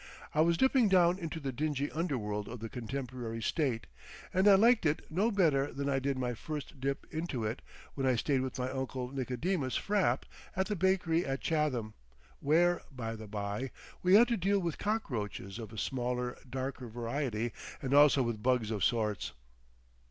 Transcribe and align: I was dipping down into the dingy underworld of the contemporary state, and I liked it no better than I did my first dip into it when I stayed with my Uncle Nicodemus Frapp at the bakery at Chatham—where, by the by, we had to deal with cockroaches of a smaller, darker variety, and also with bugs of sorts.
I 0.33 0.41
was 0.41 0.57
dipping 0.57 0.89
down 0.89 1.19
into 1.19 1.39
the 1.39 1.51
dingy 1.51 1.91
underworld 1.91 2.47
of 2.47 2.59
the 2.59 2.69
contemporary 2.69 3.39
state, 3.39 3.85
and 4.33 4.47
I 4.47 4.55
liked 4.55 4.83
it 4.83 5.05
no 5.11 5.29
better 5.29 5.71
than 5.71 5.87
I 5.89 5.99
did 5.99 6.17
my 6.17 6.33
first 6.33 6.79
dip 6.79 7.05
into 7.13 7.43
it 7.45 7.61
when 7.93 8.07
I 8.07 8.15
stayed 8.15 8.41
with 8.41 8.57
my 8.57 8.67
Uncle 8.71 9.11
Nicodemus 9.11 9.77
Frapp 9.77 10.23
at 10.55 10.65
the 10.65 10.75
bakery 10.75 11.23
at 11.23 11.41
Chatham—where, 11.41 12.81
by 12.91 13.15
the 13.15 13.27
by, 13.27 13.69
we 14.01 14.15
had 14.15 14.27
to 14.29 14.37
deal 14.37 14.57
with 14.57 14.79
cockroaches 14.79 15.59
of 15.59 15.71
a 15.71 15.77
smaller, 15.77 16.35
darker 16.49 16.87
variety, 16.87 17.51
and 17.79 17.93
also 17.93 18.23
with 18.23 18.41
bugs 18.41 18.71
of 18.71 18.83
sorts. 18.83 19.33